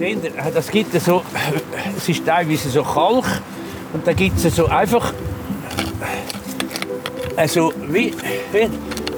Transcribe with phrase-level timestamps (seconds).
[0.00, 1.22] Seht ihr, das gibt so,
[1.94, 3.26] es ist teilweise so Kalk
[3.92, 5.12] und da gibt es so einfach,
[7.36, 8.14] also wie,
[8.50, 8.68] wie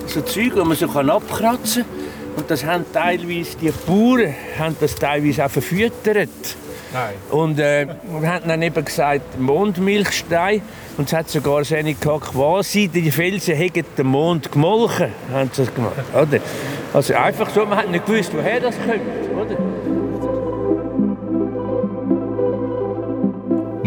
[0.08, 2.34] so Zeug, die man so abkratzen kann.
[2.36, 6.30] Und das haben teilweise die Bauern haben das teilweise auch verfüttert.
[6.92, 7.14] Nein.
[7.30, 7.86] Und äh,
[8.18, 10.62] wir haben dann eben gesagt, Mondmilchstein.
[10.98, 15.62] Und es hat sogar seine gehabt, quasi die Felsen hätten den Mond gemolken, haben sie
[15.64, 15.94] das gemacht.
[16.12, 16.40] Oder?
[16.92, 19.40] Also einfach so, man hat nicht gewusst, woher das kommt.
[19.40, 20.01] Oder?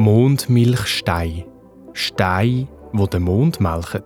[0.05, 1.45] Mondmilchstein.
[1.93, 4.03] Stein, wo den Mond melken.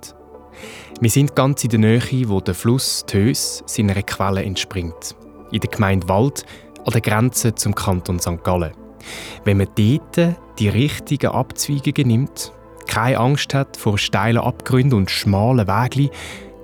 [1.02, 5.18] Wir sind ganz in der Nähe, wo der Fluss Tös seiner Quelle entspringt.
[5.52, 6.46] In der Gemeinde Wald,
[6.86, 8.42] an der Grenze zum Kanton St.
[8.46, 8.72] Gallen.
[9.44, 12.54] Wenn man dort die richtigen Abzweigungen nimmt,
[12.88, 16.12] keine Angst hat vor steilen Abgründen und schmalen Wegen,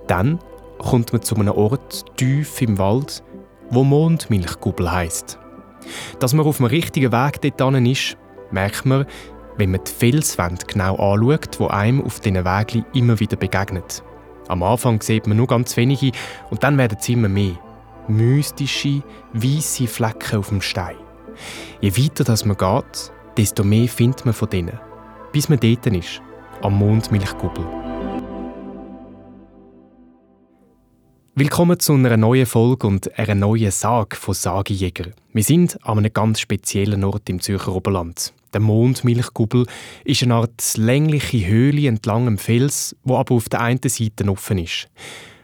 [0.07, 0.39] dann
[0.77, 3.21] kommt man zu einem Ort tief im Wald,
[3.69, 5.39] wo Mondmilchgubel heisst.
[6.19, 8.17] Dass man auf dem richtigen Weg dort ist,
[8.55, 9.05] merkt man,
[9.57, 14.03] wenn man die Felswände genau anschaut, die einem auf diesen Wegen immer wieder begegnet.
[14.47, 16.11] Am Anfang sieht man nur ganz wenige
[16.49, 17.57] und dann werden es immer mehr.
[18.07, 19.03] Mystische,
[19.33, 20.95] weiße Flecken auf dem Stein.
[21.81, 24.79] Je weiter das man geht, desto mehr findet man von denen.
[25.31, 26.21] Bis man dort ist,
[26.61, 27.65] am Mondmilchkuppel.
[31.37, 35.07] Willkommen zu einer neuen Folge und einer neuen Sage von Sagejäger.
[35.33, 38.33] Wir sind an einem ganz speziellen Ort im Zürcher Oberland.
[38.55, 39.65] Der Mondmilchkuppel
[40.05, 44.59] ist eine Art längliche Höhle entlang dem Fels, wo aber auf der einen Seite offen
[44.59, 44.87] ist.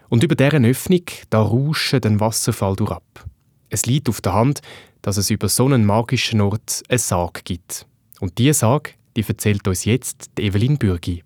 [0.08, 3.26] Und über deren Öffnung da rauscht ein Wasserfall durch ab.
[3.70, 4.62] Es liegt auf der Hand,
[5.02, 7.86] dass es über so einen magischen Ort eine Sage gibt.
[8.22, 11.22] Und diese Sage, die erzählt uns jetzt Evelyn Bürgi.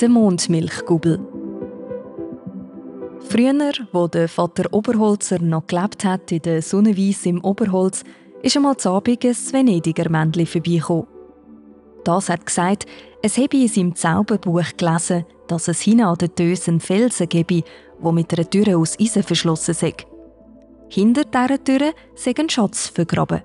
[0.00, 1.35] Der Mondmilchgubel.
[3.28, 8.04] Früher, wo der Vater Oberholzer noch gelebt hat in der Sonnenweise im Oberholz,
[8.42, 11.08] ist einmal zu Abend ein Venediger Männchen vorbeigekommen.
[12.04, 12.86] Das hat gesagt,
[13.22, 17.64] es habe in seinem Zauberbuch gelesen, dass es hinten an den Dösen Felsen gebe,
[17.98, 19.94] wo mit einer Tür aus Eisen verschlossen sei.
[20.88, 23.42] Hinter dieser Tür sei ein Schatz vergraben.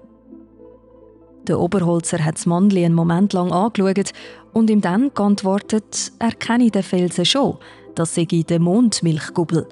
[1.48, 4.12] Der Oberholzer hat das Mannli einen Moment lang angeschaut
[4.54, 7.58] und ihm dann geantwortet, er kenne den Felsen schon,
[7.96, 9.68] das sei der Mondmilchgubbel.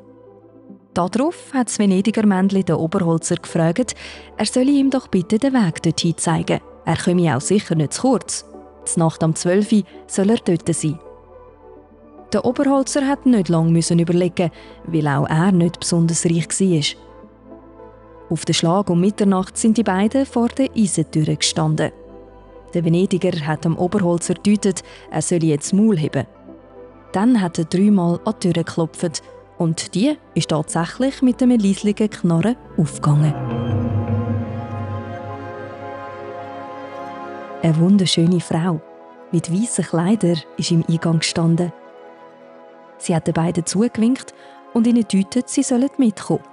[0.95, 3.95] Darauf hat das Venediger Männchen den Oberholzer gefragt,
[4.37, 6.59] er solle ihm doch bitte den Weg dorthin zeigen.
[6.85, 8.45] Er komme auch sicher nicht zu kurz.
[8.85, 10.99] Z Nacht um 12 Uhr soll er dort sein.
[12.33, 14.51] Der Oberholzer hat nicht lange überlegen,
[14.85, 17.08] weil auch er nicht besonders reich war.
[18.29, 21.91] Auf den Schlag um Mitternacht sind die beiden vor der Eisentüre gestanden.
[22.75, 26.27] Der Venediger hat dem Oberholzer gedeutet, er solle jetzt Maul heben.
[27.11, 29.23] Dann hat er dreimal an die Tür geklopft
[29.57, 33.33] und die ist tatsächlich mit einem leislichen Knarren aufgegangen.
[37.63, 38.79] Eine wunderschöne Frau
[39.31, 41.73] mit weißen Kleidern ist im Eingang gestanden.
[42.99, 44.35] Sie hat den beiden zugewinkt
[44.73, 46.43] und ihnen deutet, sie sollen mitkommen.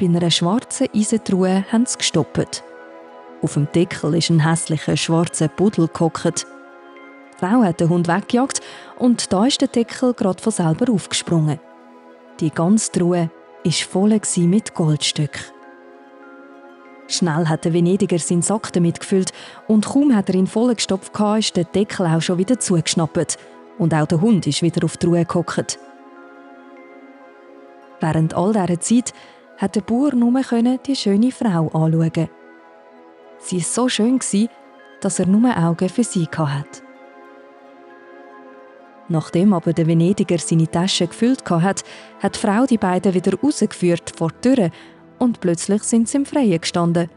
[0.00, 2.64] Bei einer schwarzen Eisentruhe haben sie gestoppt.
[3.42, 6.46] Auf dem Deckel ist ein hässlicher schwarzer Pudel gehockt.
[7.34, 8.60] Die Frau hat den Hund weggejagt
[8.98, 11.60] und da ist der Deckel gerade von selber aufgesprungen.
[12.40, 13.30] Die ganze Truhe
[13.62, 15.42] war voll mit Goldstücken.
[17.06, 19.30] Schnell hat der Venediger seinen Sack damit gefüllt
[19.68, 23.36] und kaum hat er ihn vollgestopft, ist der Deckel auch schon wieder zugeschnappt.
[23.78, 25.78] Und auch der Hund ist wieder auf die Ruhe gehockt.
[28.00, 29.12] Während all dieser Zeit
[29.56, 30.42] hat der Bauer nur
[30.86, 32.28] die schöne Frau anschauen.
[33.38, 34.20] Sie war so schön,
[35.00, 36.82] dass er nur Augen für sie hatte.
[39.08, 41.84] Nachdem aber der Venediger seine Tasche gefüllt hatte,
[42.20, 44.70] hat die Frau die beiden wieder rausgeführt vor die Tür
[45.18, 47.10] und plötzlich sind sie im Freien gestanden.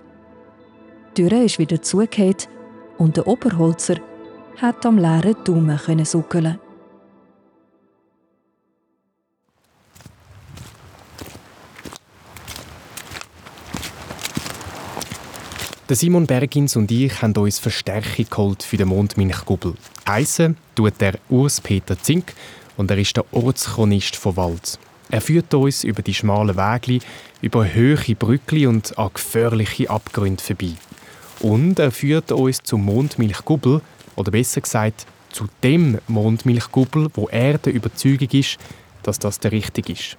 [1.15, 2.49] Die Tür ist wieder zugehört
[2.97, 3.95] und der Oberholzer
[4.57, 6.59] hat am leeren Daumen suckeln.
[15.89, 19.75] Der Simon Bergins und ich haben uns Verstärkung geholt für den Mondmilchgubbel.
[20.05, 22.33] Heissen tut der Urs Peter Zink
[22.75, 24.79] und er ist der Ortschronist von Wald.
[25.09, 26.99] Er führt uns über die schmalen Wege,
[27.41, 30.73] über hohe Brückli und an gefährliche Abgründe vorbei.
[31.39, 33.79] Und er führt uns zum Mondmilchgubbel,
[34.17, 38.57] oder besser gesagt, zu dem Mondmilchgubbel, wo er der Überzeugung ist,
[39.03, 40.17] dass das der richtige ist.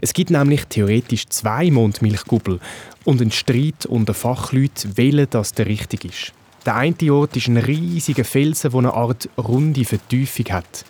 [0.00, 2.60] Es gibt nämlich theoretisch zwei Mondmilchgubbel
[3.04, 6.32] und ein Streit unter Fachleuten, welcher das der richtige ist.
[6.64, 10.84] Der eine Ort ist ein riesiger Felsen, der eine Art runde Vertiefung hat.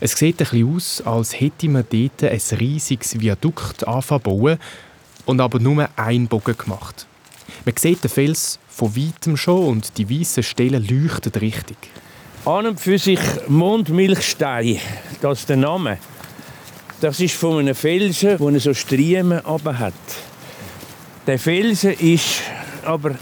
[0.00, 4.58] Es sieht ein bisschen aus, als hätte man dort ein riesiges Viadukt angefangen
[5.24, 7.06] und aber nur einen Bogen gemacht.
[7.64, 11.78] Man sieht den Fels von weitem schon und die weißen Stellen leuchten richtig.
[12.44, 14.78] An und für sich Mondmilchstein,
[15.22, 15.98] das ist der Name.
[17.00, 19.94] Das ist von einem Felsen, der so Striemen hat.
[21.26, 22.40] Der Felsen ist
[22.84, 23.12] aber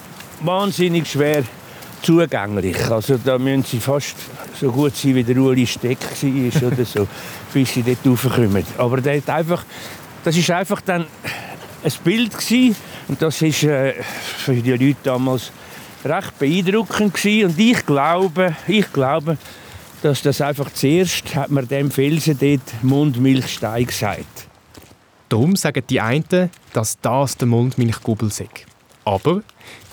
[0.40, 1.44] wahnsinnig schwer
[2.02, 2.90] zugänglich.
[2.90, 4.16] Also da müssen sie fast
[4.60, 7.08] so gut sein, wie der Uli Steck war oder so,
[7.54, 8.64] bis sie dort raufkommen.
[8.78, 9.64] Aber der hat einfach,
[10.25, 11.06] das ist einfach dann
[11.84, 12.76] ein Bild gewesen,
[13.08, 13.94] und das ist äh,
[14.38, 15.50] für die Leute damals
[16.04, 17.50] recht beeindruckend gewesen.
[17.50, 19.36] Und ich glaube, ich glaube,
[20.02, 24.49] dass das einfach zuerst hat man dem Felsen dort Mundmilchstein gesagt.
[25.28, 28.49] Darum sagen die einen, dass das der Mundmilchgubbel sei.
[29.04, 29.43] Aber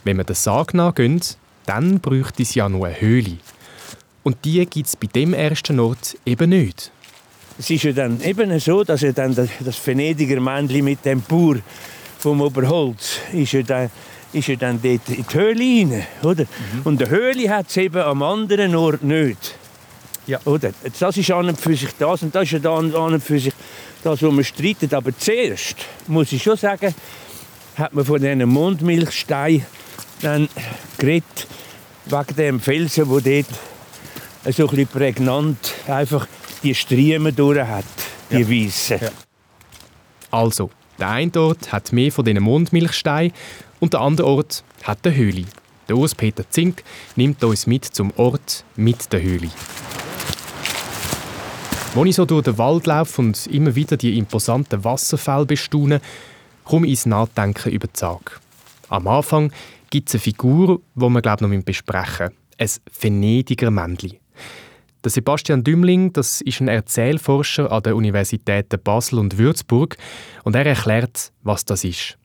[0.04, 3.38] wenn man den Sag nachgeht, dann bräuchte es ja nur eine Höhle.
[4.24, 6.92] Und die gibt es bei dem ersten Ort eben nicht.
[7.58, 11.58] Es ist ja dann eben so, dass ja dann das Venediger Männchen mit dem Bauer
[12.18, 13.90] vom Oberholz ist ja dann,
[14.34, 16.44] ist ja dann dort in die Höhle rein, oder?
[16.44, 16.82] Mhm.
[16.84, 19.56] Und die Höhle hat es eben am anderen Ort nicht.
[20.30, 20.40] Ja.
[20.46, 20.72] Oder?
[21.00, 23.54] Das ist an und für sich das und das ist an und für sich
[24.04, 24.94] das, was man streitet.
[24.94, 26.94] Aber zuerst, muss ich schon sagen,
[27.76, 29.66] hat man von diesen Mondmilchsteinen
[30.22, 30.48] dann
[31.00, 31.48] geredet,
[32.06, 33.48] wegen dem Felsen, wo dort
[34.44, 36.28] so ein bisschen prägnant einfach
[36.62, 37.86] die Striemen durch hat,
[38.30, 38.50] die ja.
[38.50, 39.00] weißen.
[39.02, 39.10] Ja.
[40.30, 43.34] Also, der eine Ort hat mehr von diesen Mondmilchsteinen
[43.80, 45.46] und der andere Ort hat eine Höhle.
[45.88, 46.84] Der Urs-Peter Zink
[47.16, 49.50] nimmt uns mit zum Ort mit der Höhle.
[51.96, 56.02] Als ich so durch den Wald laufe und immer wieder die imposanten Wasserfälle bestaune,
[56.64, 58.34] komme ich ins Nachdenken über die Sage.
[58.90, 59.52] Am Anfang
[59.90, 62.30] gibt es eine Figur, die wir glaube noch besprechen.
[62.60, 62.70] Ein
[63.02, 64.18] Venediger Männchen.
[65.04, 69.98] Der Sebastian Dümling das ist ein Erzählforscher an den Universitäten Basel und Würzburg
[70.44, 72.18] und er erklärt, was das ist.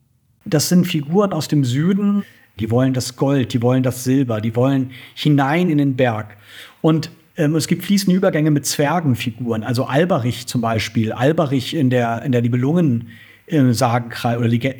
[0.44, 2.25] Das sind Figuren aus dem Süden,
[2.60, 6.37] die wollen das Gold, die wollen das Silber, die wollen hinein in den Berg.
[6.82, 11.12] Und ähm, es gibt fließende Übergänge mit Zwergenfiguren, also Alberich zum Beispiel.
[11.12, 13.08] Alberich in der, in der Nibelungen
[13.46, 14.75] Sagenkreis oder äh,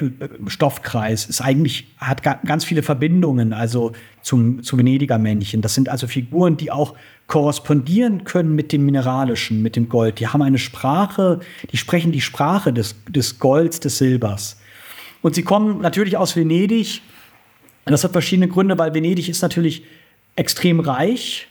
[0.47, 3.93] Stoffkreis ist eigentlich, hat ganz viele Verbindungen, also
[4.23, 5.61] zum, zu Venediger Männchen.
[5.61, 6.95] Das sind also Figuren, die auch
[7.27, 10.19] korrespondieren können mit dem Mineralischen, mit dem Gold.
[10.19, 11.41] Die haben eine Sprache,
[11.73, 14.59] die sprechen die Sprache des, des Golds, des Silbers.
[15.21, 17.03] Und sie kommen natürlich aus Venedig.
[17.85, 19.85] Das hat verschiedene Gründe, weil Venedig ist natürlich
[20.37, 21.49] extrem reich,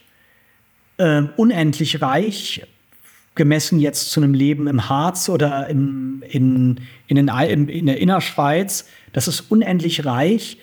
[0.98, 2.66] äh, unendlich reich,
[3.34, 8.00] gemessen jetzt zu einem Leben im Harz oder im, in, in, den, in, in der
[8.00, 8.86] Innerschweiz.
[9.12, 10.58] Das ist unendlich reich.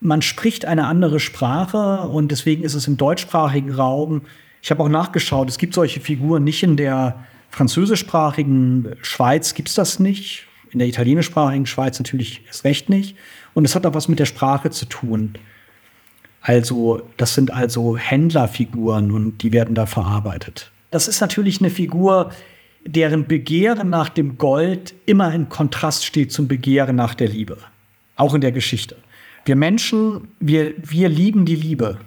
[0.00, 4.22] Man spricht eine andere Sprache und deswegen ist es im deutschsprachigen Raum.
[4.62, 9.74] Ich habe auch nachgeschaut, es gibt solche Figuren nicht in der französischsprachigen Schweiz, gibt es
[9.74, 10.46] das nicht.
[10.70, 13.16] In der italienischsprachigen Schweiz natürlich erst recht nicht.
[13.54, 15.34] Und es hat auch was mit der Sprache zu tun.
[16.42, 20.70] Also, das sind also Händlerfiguren und die werden da verarbeitet.
[20.90, 22.32] Das ist natürlich eine Figur,
[22.84, 27.58] deren Begehren nach dem Gold immer in Kontrast steht zum Begehren nach der Liebe.
[28.16, 28.96] Auch in der Geschichte.
[29.44, 31.98] Wir Menschen, wir, wir lieben die Liebe.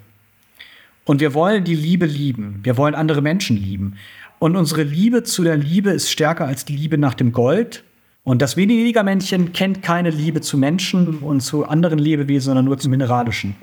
[1.05, 2.59] Und wir wollen die Liebe lieben.
[2.63, 3.95] Wir wollen andere Menschen lieben.
[4.39, 7.83] Und unsere Liebe zu der Liebe ist stärker als die Liebe nach dem Gold.
[8.23, 12.89] Und das Venediger-Männchen kennt keine Liebe zu Menschen und zu anderen Lebewesen, sondern nur zu
[12.89, 13.55] mineralischen.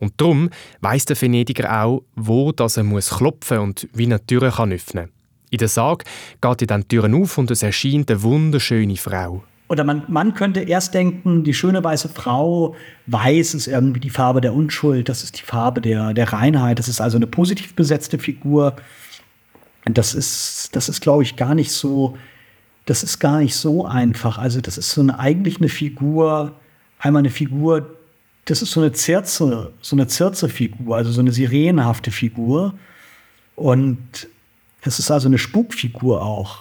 [0.00, 4.72] Und darum weiss der Venediger auch, wo dass er muss klopfen und wie Tür kann
[4.72, 5.10] öffnen
[5.50, 6.04] In der Sage
[6.40, 9.42] geht dann die Türen auf und es erscheint eine wunderschöne Frau.
[9.68, 14.40] Oder man, man könnte erst denken, die schöne weiße Frau, weiß ist irgendwie die Farbe
[14.40, 18.18] der Unschuld, das ist die Farbe der, der Reinheit, das ist also eine positiv besetzte
[18.18, 18.76] Figur.
[19.86, 22.16] Das ist, das ist, glaube ich, gar nicht so,
[22.84, 24.38] das ist gar nicht so einfach.
[24.38, 26.52] Also, das ist so eine, eigentlich eine Figur,
[26.98, 27.96] einmal eine Figur,
[28.44, 32.74] das ist so eine Zirze, so eine Zirze-Figur, also so eine sirenenhafte Figur.
[33.56, 34.28] Und
[34.82, 36.58] es ist also eine Spukfigur auch.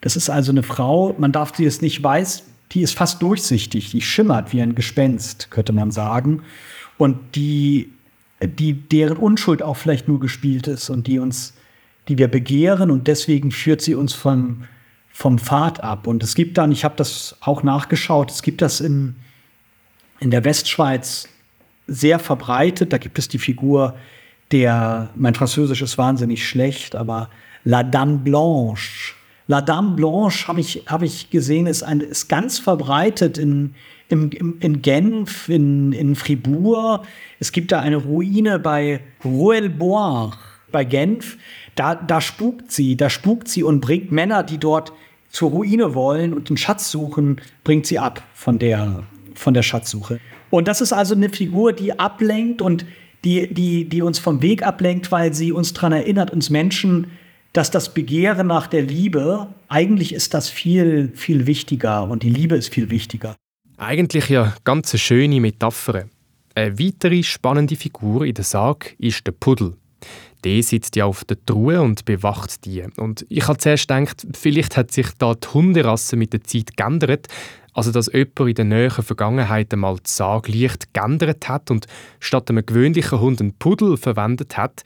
[0.00, 3.90] Das ist also eine Frau, man darf sie jetzt nicht weiß, die ist fast durchsichtig,
[3.90, 6.42] die schimmert wie ein Gespenst, könnte man sagen.
[6.98, 7.92] Und die,
[8.42, 11.54] die, deren Unschuld auch vielleicht nur gespielt ist und die uns,
[12.08, 14.64] die wir begehren und deswegen führt sie uns vom,
[15.12, 16.06] vom Pfad ab.
[16.06, 19.14] Und es gibt dann, ich habe das auch nachgeschaut, es gibt das im,
[20.20, 21.28] in der Westschweiz
[21.86, 22.92] sehr verbreitet.
[22.92, 23.94] Da gibt es die Figur
[24.52, 27.30] der, mein Französisch ist wahnsinnig schlecht, aber
[27.64, 29.14] La Dame Blanche.
[29.48, 33.74] La Dame Blanche habe ich, hab ich gesehen, ist, ein, ist ganz verbreitet in,
[34.08, 34.30] in,
[34.60, 37.04] in Genf, in, in Fribourg.
[37.40, 40.32] Es gibt da eine Ruine bei Rouellebois
[40.70, 41.38] bei Genf.
[41.74, 44.92] Da, da spukt sie, da spukt sie und bringt Männer, die dort
[45.28, 49.02] zur Ruine wollen und den Schatz suchen, bringt sie ab von der,
[49.38, 50.20] von der Schatzsuche.
[50.50, 52.86] Und das ist also eine Figur, die ablenkt und
[53.24, 57.08] die, die, die uns vom Weg ablenkt, weil sie uns daran erinnert, uns Menschen,
[57.52, 62.54] dass das Begehren nach der Liebe, eigentlich ist das viel, viel wichtiger und die Liebe
[62.54, 63.34] ist viel wichtiger.
[63.78, 66.04] Eigentlich ja ganz eine schöne Metapher.
[66.54, 69.74] Eine weitere spannende Figur in der Sage ist der Puddel.
[70.44, 72.84] Der sitzt ja auf der Truhe und bewacht die.
[72.96, 77.26] Und ich habe zuerst gedacht, vielleicht hat sich da die Hunderasse mit der Zeit geändert.
[77.76, 81.86] Also, dass jemand in der näheren Vergangenheit einmal die Sage leicht geändert hat und
[82.20, 84.82] statt einem gewöhnlichen Hund einen Puddel verwendet hat.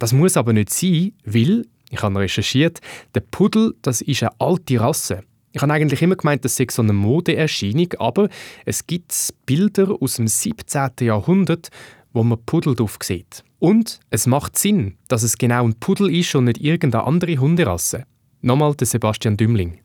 [0.00, 2.80] Das muss aber nicht sein, weil, ich habe recherchiert,
[3.14, 5.22] der Puddel, das ist eine alte Rasse.
[5.52, 8.28] Ich habe eigentlich immer gemeint, das sei so eine Modeerscheinung, aber
[8.64, 9.14] es gibt
[9.46, 10.90] Bilder aus dem 17.
[11.02, 11.68] Jahrhundert,
[12.12, 13.44] wo man Puddel drauf sieht.
[13.60, 18.02] Und es macht Sinn, dass es genau ein Pudel ist und nicht irgendeine andere Hunderasse.
[18.42, 19.78] Nochmal der Sebastian Dümling.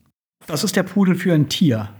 [0.48, 1.90] Das ist der Pudel für ein Tier.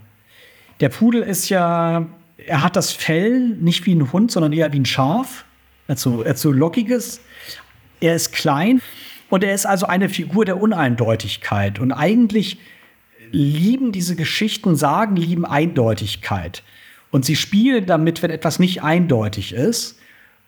[0.79, 2.05] Der Pudel ist ja,
[2.37, 5.45] er hat das Fell nicht wie ein Hund, sondern eher wie ein Schaf.
[5.87, 7.21] Er hat so, hat so lockiges.
[7.99, 8.81] Er ist klein
[9.29, 11.79] und er ist also eine Figur der Uneindeutigkeit.
[11.79, 12.57] Und eigentlich
[13.31, 16.63] lieben diese Geschichten, sagen, lieben Eindeutigkeit.
[17.11, 19.99] Und sie spielen damit, wenn etwas nicht eindeutig ist.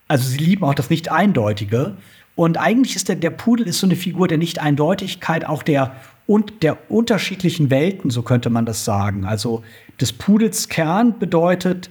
[0.08, 1.96] Also sie lieben auch das Nicht-Eindeutige.
[2.36, 6.62] Und eigentlich ist der, der Pudel ist so eine Figur der Nicht-Eindeutigkeit, auch der, und
[6.62, 9.24] der unterschiedlichen Welten, so könnte man das sagen.
[9.24, 9.62] Also
[10.00, 11.90] des Pudels Kern bedeutet,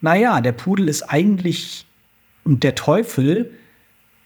[0.00, 1.86] naja, der Pudel ist eigentlich
[2.46, 3.52] der Teufel,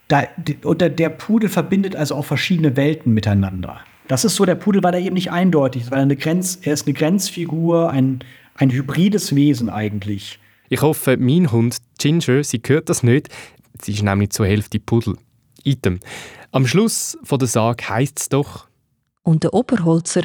[0.07, 0.25] da,
[0.65, 3.81] oder der Pudel verbindet also auch verschiedene Welten miteinander.
[4.07, 6.73] Das ist so der Pudel, weil er eben nicht eindeutig weil er, eine Grenz, er
[6.73, 8.21] ist eine Grenzfigur, ein,
[8.55, 10.39] ein hybrides Wesen eigentlich.
[10.69, 13.29] Ich hoffe, mein Hund Ginger, sie hört das nicht.
[13.83, 15.17] Sie ist nämlich zur Hälfte Pudel.
[15.65, 16.01] Item.
[16.53, 18.69] Am Schluss von der Sage heisst es doch.
[19.23, 20.23] Und der Oberholzer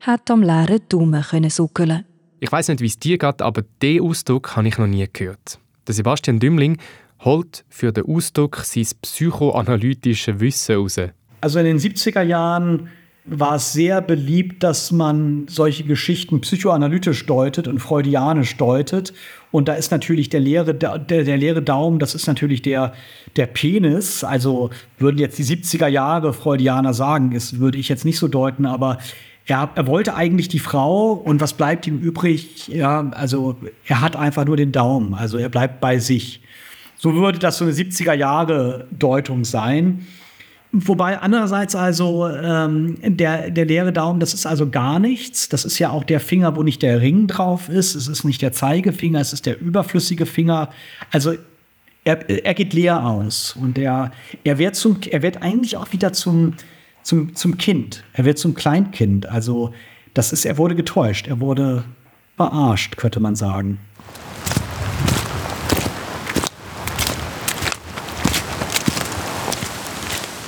[0.00, 2.04] hat am leeren Daumen können suckeln.
[2.40, 5.58] Ich weiß nicht, wie es dir geht, aber diesen Ausdruck habe ich noch nie gehört.
[5.86, 6.78] Der Sebastian Dümling
[7.20, 11.00] holt für den Ausdruck sein psychoanalytisches Wissen raus.
[11.40, 12.90] Also in den 70er Jahren
[13.26, 19.12] war es sehr beliebt, dass man solche Geschichten psychoanalytisch deutet und freudianisch deutet.
[19.50, 22.92] Und da ist natürlich der leere, der, der leere Daumen, das ist natürlich der,
[23.36, 24.22] der Penis.
[24.22, 28.66] Also würden jetzt die 70er Jahre Freudianer sagen, das würde ich jetzt nicht so deuten,
[28.66, 28.98] aber
[29.46, 32.68] er, er wollte eigentlich die Frau und was bleibt ihm übrig?
[32.68, 33.56] Ja, also
[33.86, 36.42] er hat einfach nur den Daumen, also er bleibt bei sich.
[36.96, 40.06] So würde das so eine 70er Jahre Deutung sein.
[40.78, 45.48] Wobei andererseits also ähm, der, der leere Daumen, das ist also gar nichts.
[45.48, 47.94] Das ist ja auch der Finger, wo nicht der Ring drauf ist.
[47.94, 50.68] Es ist nicht der Zeigefinger, es ist der überflüssige Finger.
[51.10, 51.34] Also
[52.04, 53.56] er, er geht leer aus.
[53.58, 54.12] Und er,
[54.44, 56.52] er, wird zum, er wird eigentlich auch wieder zum,
[57.02, 58.04] zum, zum Kind.
[58.12, 59.24] Er wird zum Kleinkind.
[59.24, 59.72] Also
[60.12, 61.26] das ist, er wurde getäuscht.
[61.26, 61.84] Er wurde
[62.36, 63.78] verarscht, könnte man sagen.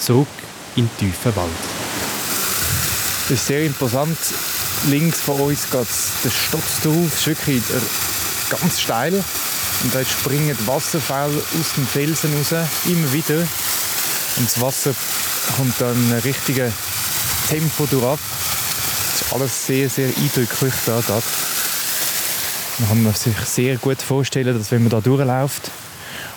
[0.09, 0.29] Zurück
[0.75, 1.51] in den tiefen Wald.
[3.29, 4.17] Das ist sehr imposant.
[4.87, 5.87] Links von uns geht
[6.25, 7.07] der Stock drauf.
[7.09, 7.63] Es ist wirklich
[8.49, 9.13] ganz steil.
[9.13, 13.37] Und da springen Wasserfälle aus dem Felsen raus, immer wieder.
[13.37, 14.95] Und das Wasser
[15.59, 16.73] kommt dann in einem richtigen
[17.51, 18.19] Tempo durch.
[19.13, 21.23] Das ist alles sehr, sehr eindrücklich da gerade.
[22.79, 25.71] Man kann sich sehr gut vorstellen, dass wenn man da durchläuft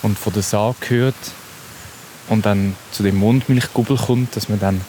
[0.02, 1.16] und von der Saat hört,
[2.32, 4.80] und dann zu dem Mondmilchgubbel kommt, dass man dann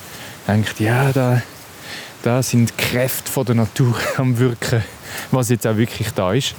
[0.46, 1.42] denkt, ja, da,
[2.22, 4.84] da sind Kräfte von der Natur am Wirken,
[5.32, 6.54] was jetzt auch wirklich da ist.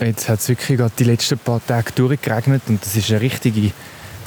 [0.00, 3.70] Jetzt hat es wirklich gerade die letzten paar Tage durchgeregnet und das ist eine richtige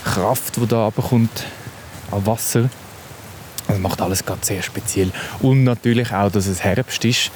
[0.06, 1.44] Kraft, die da kommt
[2.12, 2.70] an Wasser.
[3.68, 5.12] Das macht alles gerade sehr speziell.
[5.42, 7.32] Und natürlich auch, dass es Herbst ist.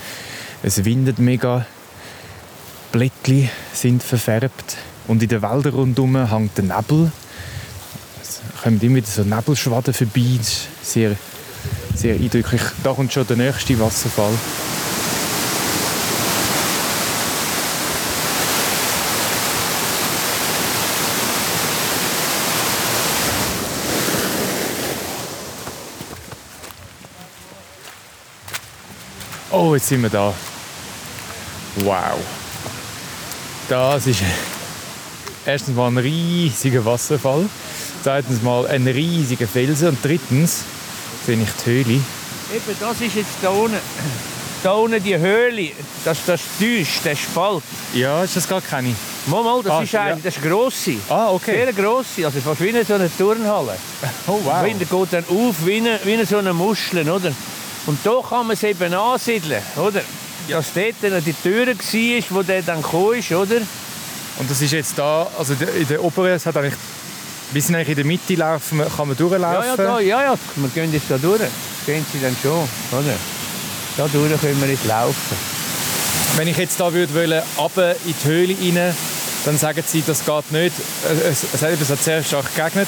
[0.63, 1.65] Es windet mega,
[2.93, 7.11] Blättchen sind verfärbt und in den Wäldern rundherum hängt der Nebel
[8.61, 10.39] kommen immer wieder so Nebelschwaden vorbei.
[10.81, 11.15] Sehr,
[11.95, 12.61] sehr eindrücklich.
[12.83, 14.33] Da kommt schon der nächste Wasserfall.
[29.51, 30.33] Oh, jetzt sind wir da.
[31.77, 32.19] Wow.
[33.67, 34.21] Das ist
[35.45, 37.45] erstens mal ein riesiger Wasserfall.
[38.01, 40.63] Zweitens mal ein riesiger Felsen und drittens
[41.25, 41.93] sehe ich die Höhle.
[41.93, 43.77] Eben, das ist jetzt da unten.
[44.63, 45.71] Da unten die Höhle,
[46.03, 47.63] das, das Tisch, der Spalt.
[47.93, 48.93] Ja, ist das gar keine?
[49.27, 50.17] Mal, mal, das ah, ist eine, ja.
[50.21, 50.95] das ist grosse.
[51.09, 51.63] Ah, okay.
[51.63, 53.77] Sehr grosse, also fast wie so eine Turnhalle.
[54.27, 54.63] Oh, wow.
[54.63, 57.31] Und der geht dann auf wie eine, wie eine so eine Muschel, oder?
[57.85, 60.01] Und da kann man es eben ansiedeln, oder?
[60.47, 63.61] Dass dort die Tür war, wo der dann kam, oder?
[64.39, 66.75] Und das ist jetzt da, also in der oberen, es hat eigentlich,
[67.53, 69.43] bis eigentlich in der Mitte laufen, kann man durchlaufen?
[69.43, 71.41] Ja, ja, da, ja, ja, wir gehen jetzt da durch.
[71.85, 73.15] Gehen Sie dann schon, oder?
[73.97, 75.59] Da durch können wir jetzt laufen.
[76.35, 78.95] Wenn ich jetzt da würde wollen, runter in die Höhle rein,
[79.45, 80.73] dann sagen Sie, das geht nicht.
[81.29, 82.87] Es, hat sehr stark geregnet.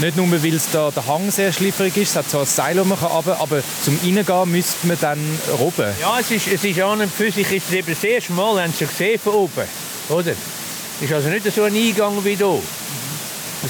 [0.00, 2.74] Nicht nur, weil es da der Hang sehr schliffrig ist, es hat so ein Seil,
[2.74, 5.18] das man runter aber zum Reingehen müsste man dann
[5.58, 5.86] oben.
[6.00, 8.72] Ja, es ist, es ist an und für sich ist es eben sehr schmal, haben
[8.76, 9.62] Sie gesehen von oben,
[10.08, 10.32] oder?
[10.32, 12.60] Es ist also nicht so ein Eingang wie hier.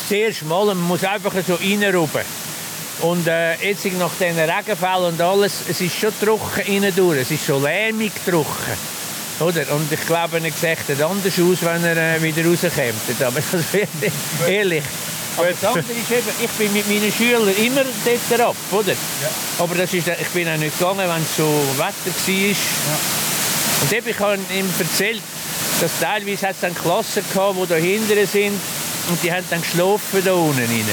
[0.08, 2.22] Sehr schmal und man muss einfach so reinrubben.
[3.00, 7.30] Und äh, jetzt nach diesen Regenfällen und alles, es ist schon trocken innen durch, es
[7.30, 8.78] ist schon lärmig trocken.
[9.40, 9.70] Oder?
[9.72, 13.20] Und ich glaube, er sieht anders aus, wenn er äh, wieder rauskommt.
[13.20, 14.84] Aber das ehrlich.
[15.36, 18.92] Aber das andere ist eben, ich bin mit meinen Schülern immer dort ab, oder?
[18.92, 19.28] Ja.
[19.58, 21.44] Aber das ist, ich bin auch nicht gegangen, wenn es so
[21.76, 22.38] Wetter war.
[22.38, 22.54] Ja.
[23.82, 25.22] Und eben, ich habe ihm erzählt,
[25.80, 28.60] dass teilweise hat es dann Klassen gehabt, die da hinten sind
[29.08, 30.84] und die haben dann geschlafen da unten rein.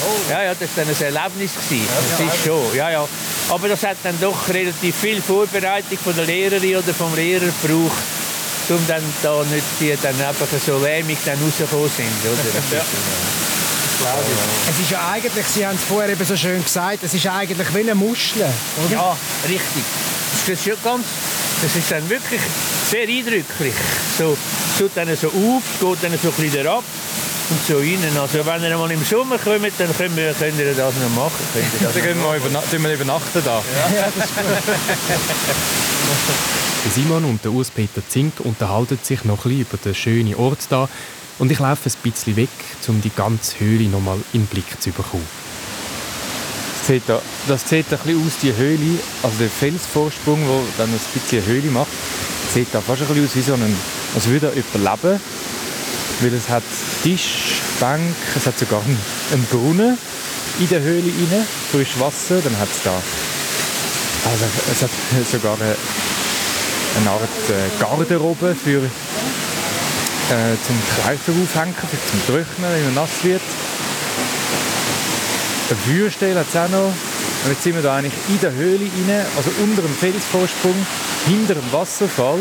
[0.00, 0.30] Oh.
[0.30, 1.52] Ja, ja, das war dann ein Erlebnis.
[1.54, 1.86] Gewesen.
[1.86, 3.08] Ja, das ist schon, ja, ja.
[3.50, 8.02] Aber das hat dann doch relativ viel Vorbereitung von der Lehrerin oder vom Lehrer gebraucht,
[8.68, 12.06] um dann da nicht die dann einfach so lärmig dann rausgekommen sind.
[12.24, 12.76] Oder?
[12.76, 12.84] Ja.
[14.70, 17.74] Es ist ja eigentlich, Sie haben es vorher eben so schön gesagt, es ist eigentlich
[17.74, 18.42] wie eine Muschel,
[18.86, 18.94] oder?
[18.94, 19.16] Ja,
[19.48, 19.82] richtig.
[20.46, 21.04] Das ist, schon ganz,
[21.62, 22.40] das ist dann wirklich
[22.88, 23.74] sehr eindrücklich.
[24.16, 24.36] So,
[24.72, 26.84] es tut dann so auf, geht dann so ein bisschen ab
[27.50, 27.98] und so rein.
[28.18, 31.42] Also wenn ihr mal im Sommer kommt, dann können wir, könnt ihr das noch machen.
[31.52, 33.56] Könnt ihr das dann gehen wir, überna wir übernachten da.
[33.56, 33.62] Ja.
[34.16, 34.44] das ist gut.
[36.94, 40.88] Simon und der Urs-Peter Zink unterhalten sich noch ein bisschen über den schönen Ort da
[41.38, 42.48] und ich laufe ein bisschen weg,
[42.86, 45.26] um die ganze Höhle noch mal in den Blick zu bekommen.
[46.78, 50.90] Das sieht, da, das sieht ein bisschen aus, die Höhle, also der Felsvorsprung, der dann
[50.90, 51.90] ein bisschen eine Höhle macht,
[52.54, 53.76] sieht da fast ein bisschen aus wie so ein,
[54.14, 55.20] als würde er überleben
[56.20, 56.62] weil es hat
[57.02, 59.98] Tisch, Bank, es hat sogar einen Brunnen
[60.58, 62.92] in der Höhle rein, frisch Wasser, dann hat es da
[64.24, 64.90] also es hat
[65.32, 65.76] sogar eine,
[67.08, 71.74] Art äh, Garderobe für äh, zum Kleider aufhängen,
[72.10, 73.40] zum Trocknen, wenn er nass wird.
[75.70, 76.92] Eine Feuerstelle hat es auch noch.
[77.44, 80.74] Und jetzt sind wir da eigentlich in der Höhle rein, also unter dem Felsvorsprung,
[81.26, 82.40] hinter dem Wasserfall.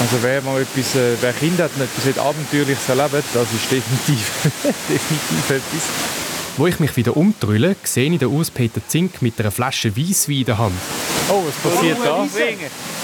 [0.00, 4.30] Also wer mal etwas, äh, wer Kinder hat und etwas Abenteuerliches erlebt, das ist definitiv,
[4.88, 5.82] definitiv etwas.
[6.56, 10.44] Wo ich mich wieder umdrülle, sehe ich den Urs-Peter Zink mit einer Flasche Weisswein in
[10.44, 10.74] der Hand.
[11.30, 12.26] Oh, was passiert da?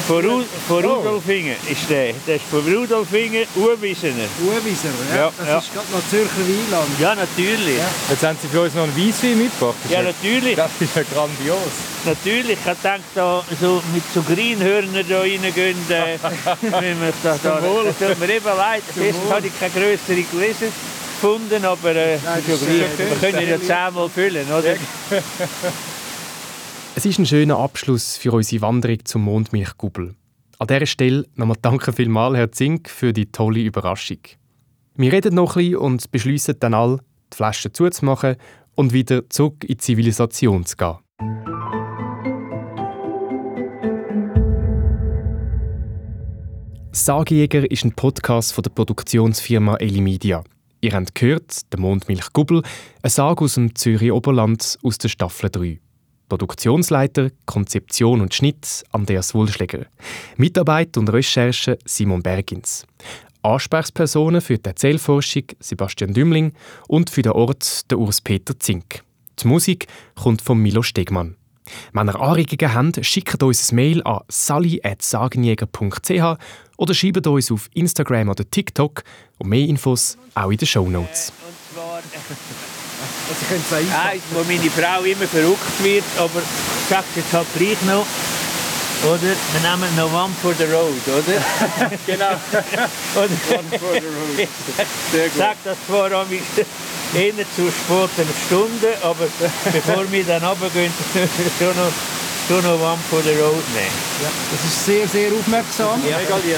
[0.06, 0.94] Von, Ru von oh.
[0.94, 2.14] Rudolfingen ist der.
[2.26, 4.28] Der ist von Rudolfingen Urwiesener.
[4.40, 5.16] Urwiesener, ja.
[5.16, 5.32] ja.
[5.36, 5.58] Das ja.
[5.58, 7.00] ist gerade noch Zürcher Weinland.
[7.00, 7.78] Ja, natürlich.
[7.78, 7.88] Ja.
[8.10, 9.76] Jetzt haben Sie für uns noch einen Weisswein mitgebracht.
[9.90, 10.56] Ja, natürlich.
[10.56, 11.74] Das ist ja grandios.
[12.04, 12.58] Natürlich.
[12.58, 16.18] Ich dachte, da so mit so Grünhörnern da reingehen, äh,
[16.62, 18.82] wenn wir da, da, das tut mir eben leid.
[18.96, 20.72] Jetzt habe ich keine größere gelesen
[21.14, 24.76] gefunden, aber äh, Nein, wir können ja zehnmal füllen, oder?
[26.96, 30.14] Es ist ein schöner Abschluss für unsere Wanderung zum Mondmilchkuppel.
[30.60, 34.18] An dieser Stelle nochmal danke vielmals, Herr Zink, für die tolle Überraschung.
[34.94, 37.00] Wir reden noch ein und beschließen dann all,
[37.32, 38.36] die Flaschen zuzumachen
[38.76, 40.98] und wieder zurück in die Zivilisation zu gehen.
[46.92, 50.44] Sagejäger ist ein Podcast von der Produktionsfirma Elimedia.
[50.80, 52.62] Ihr habt gehört, der Mondmilchkubbel,
[53.02, 55.80] ein Sag aus dem Zürich Oberland aus der Staffel 3.
[56.28, 59.86] Produktionsleiter, Konzeption und Schnitt Andreas Wulschläger.
[60.36, 62.86] Mitarbeit und Recherche Simon Bergins.
[63.42, 66.52] Ansprechpersonen für die Erzählforschung Sebastian Dümling
[66.88, 69.02] und für den Ort der Urs-Peter Zink.
[69.38, 71.36] Die Musik kommt von Milo Stegmann.
[71.92, 76.38] Wenn ihr Anregungen habt, schickt uns ein Mail an sally.sagenjäger.ch
[76.76, 79.02] oder schreibt uns auf Instagram oder TikTok
[79.38, 81.32] und mehr Infos auch in den Show Notes.
[83.28, 87.46] Also könnte es Eins, wo meine Frau immer verrückt wird, aber ich sage jetzt halt
[87.56, 88.06] gleich noch.
[89.04, 89.20] Oder?
[89.20, 91.40] Wir nehmen noch One for the Road, oder?
[92.06, 92.36] genau.
[93.16, 93.58] oder?
[93.58, 94.48] One for the Road.
[95.12, 95.32] Sehr gut.
[95.32, 96.42] Ich sage das zwar an mich
[97.14, 99.26] eher zu späten Stunden, aber
[99.72, 100.92] bevor wir dann runtergehen,
[101.58, 101.92] schon noch,
[102.48, 103.98] schon noch One for the Road nehmen.
[104.22, 106.02] Ja, das ist sehr, sehr aufmerksam.
[106.08, 106.56] Ja, mega lieb.